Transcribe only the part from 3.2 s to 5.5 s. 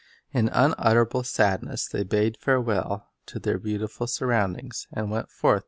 to their beautiful surroundings, and went